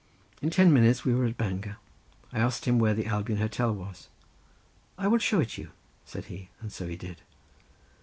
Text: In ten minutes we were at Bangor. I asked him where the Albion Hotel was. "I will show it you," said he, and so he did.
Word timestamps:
In 0.41 0.49
ten 0.49 0.73
minutes 0.73 1.05
we 1.05 1.13
were 1.13 1.25
at 1.25 1.37
Bangor. 1.37 1.77
I 2.33 2.39
asked 2.39 2.65
him 2.65 2.79
where 2.79 2.95
the 2.95 3.05
Albion 3.05 3.37
Hotel 3.37 3.71
was. 3.71 4.07
"I 4.97 5.07
will 5.07 5.19
show 5.19 5.39
it 5.41 5.59
you," 5.59 5.69
said 6.05 6.25
he, 6.25 6.49
and 6.59 6.71
so 6.73 6.87
he 6.87 6.95
did. 6.95 7.21